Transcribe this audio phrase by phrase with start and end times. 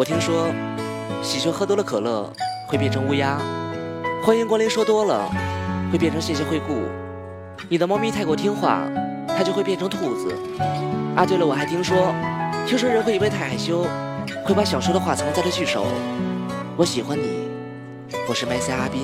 [0.00, 0.46] 我听说，
[1.22, 2.32] 喜鹊喝多了可乐
[2.66, 3.38] 会变成乌鸦。
[4.24, 5.30] 欢迎光临，说多了
[5.92, 6.84] 会变成谢谢惠顾。
[7.68, 8.80] 你的猫咪太过听话，
[9.28, 10.34] 它就会变成兔子。
[11.14, 12.14] 啊，对了，我还听说，
[12.66, 13.84] 听说人会因为太害羞，
[14.42, 15.84] 会把想说的话藏在了句首。
[16.78, 17.50] 我喜欢你，
[18.26, 19.02] 我是麦塞阿宾。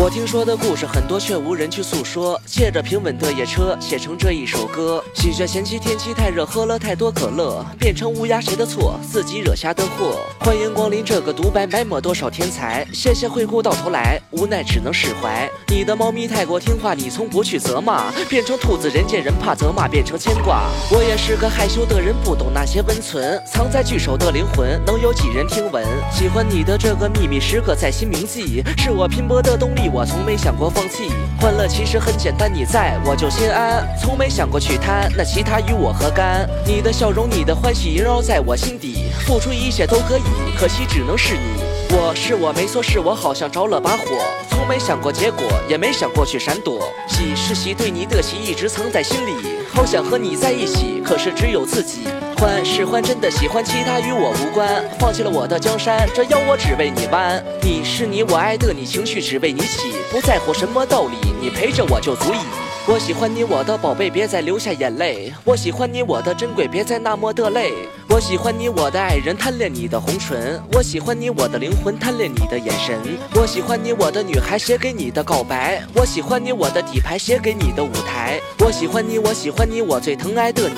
[0.00, 2.40] 我听说的故事很多，却无人去诉说。
[2.46, 5.02] 借着平稳的夜车，写成这一首歌。
[5.12, 8.96] 喜鹊嫌弃天气太热，喝了太多可乐，变成乌鸦，谁的错？
[9.02, 10.20] 自己惹下的祸。
[10.38, 12.86] 欢迎光临这个独白，埋没多少天才。
[12.92, 15.50] 谢谢惠顾，到头来无奈只能释怀。
[15.66, 20.70] 你的猫咪太过听话，你从不去责骂，变成兔子，人见人怕，责骂变成牵挂。
[20.92, 25.84] 我也是个害羞的人，不懂那些温存，藏在句首的灵魂，能有几人听闻？
[26.12, 29.87] 喜欢你的这个秘密，时刻在心铭记，是我拼搏的动力。
[29.88, 31.10] 我从没想过放弃，
[31.40, 36.48] 欢乐其实很简单，你在我就心安，从没想过去贪，那其他与我何干？
[36.66, 40.22] 你的笑容，你的欢喜萦绕在我心底，付出一切都可以，
[40.58, 41.62] 可惜只能是你。
[41.90, 44.04] 我是我没错，是我好像着了把火，
[44.50, 46.92] 从没想过结果，也没想过去闪躲。
[47.08, 49.32] 喜是喜，对你的喜一直藏在心里，
[49.72, 52.00] 好想和你在一起，可是只有自己。
[52.38, 54.68] 欢是欢，真的喜欢，其他与我无关。
[55.00, 57.44] 放弃了我的江山，这腰我只为你弯。
[57.60, 62.38] 你是你，我爱的你，情绪只为你起，不在乎什么道理，你陪着我就足矣。
[62.86, 65.32] 我喜欢你，我的宝贝，别再流下眼泪。
[65.44, 67.72] 我喜欢你，我的珍贵，别再那么的累。
[68.08, 70.62] 我喜欢你，我的爱人，贪恋你的红唇。
[70.72, 72.96] 我喜欢你，我的灵魂，贪恋你的眼神。
[73.34, 75.82] 我喜欢你，我的女孩，写给你的告白。
[75.92, 78.40] 我喜欢你，我的底牌，写给你的舞台。
[78.60, 80.76] 我喜欢你，我喜欢你，我最疼爱的你。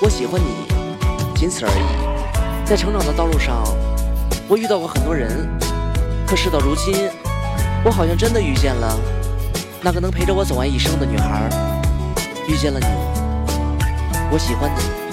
[0.00, 0.77] 我喜欢你。
[1.38, 2.66] 仅此而已。
[2.66, 3.62] 在成长的道路上，
[4.48, 5.48] 我遇到过很多人，
[6.26, 7.08] 可事到如今，
[7.84, 8.98] 我好像真的遇见了
[9.80, 11.48] 那个能陪着我走完一生的女孩。
[12.48, 12.86] 遇见了你，
[14.32, 15.07] 我喜欢你。